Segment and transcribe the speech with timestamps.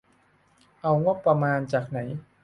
[0.81, 1.97] เอางบประมาณจากไหน?